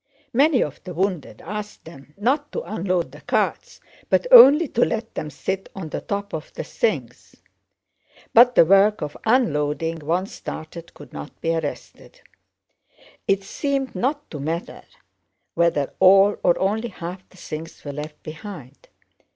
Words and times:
Many 0.33 0.63
of 0.63 0.83
the 0.83 0.95
wounded 0.95 1.43
asked 1.45 1.85
them 1.85 2.15
not 2.17 2.51
to 2.53 2.63
unload 2.63 3.11
the 3.11 3.21
carts 3.21 3.79
but 4.09 4.25
only 4.31 4.67
to 4.69 4.83
let 4.83 5.13
them 5.13 5.29
sit 5.29 5.69
on 5.75 5.89
the 5.89 6.01
top 6.01 6.33
of 6.33 6.51
the 6.55 6.63
things. 6.63 7.35
But 8.33 8.55
the 8.55 8.65
work 8.65 9.03
of 9.03 9.15
unloading, 9.27 9.99
once 9.99 10.31
started, 10.33 10.95
could 10.95 11.13
not 11.13 11.39
be 11.39 11.53
arrested. 11.55 12.19
It 13.27 13.43
seemed 13.43 13.93
not 13.93 14.27
to 14.31 14.39
matter 14.39 14.81
whether 15.53 15.93
all 15.99 16.35
or 16.41 16.57
only 16.57 16.87
half 16.89 17.29
the 17.29 17.37
things 17.37 17.85
were 17.85 17.93
left 17.93 18.23
behind. 18.23 18.87